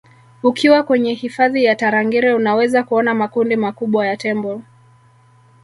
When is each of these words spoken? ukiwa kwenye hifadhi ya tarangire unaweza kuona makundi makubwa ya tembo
ukiwa 0.43 0.83
kwenye 0.83 1.13
hifadhi 1.13 1.63
ya 1.63 1.75
tarangire 1.75 2.33
unaweza 2.33 2.83
kuona 2.83 3.13
makundi 3.13 3.55
makubwa 3.55 4.07
ya 4.07 4.17
tembo 4.17 4.61